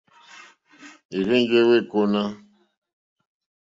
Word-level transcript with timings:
Ì 1.17 1.19
rzênjé 1.25 1.59
wêkóná. 1.69 2.23